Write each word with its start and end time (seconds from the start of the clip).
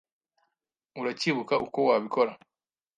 Uracyibuka 0.99 1.55
uko 1.65 1.77
wabikora? 1.89 2.31